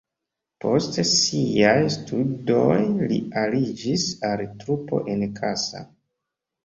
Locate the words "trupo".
4.63-5.03